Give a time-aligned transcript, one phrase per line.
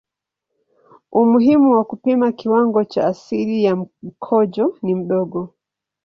[1.21, 5.49] Umuhimu wa kupima kiwango cha asidi ya mkojo ni mdogo.